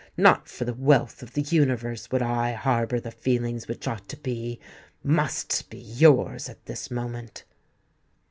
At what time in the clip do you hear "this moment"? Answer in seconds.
6.65-7.43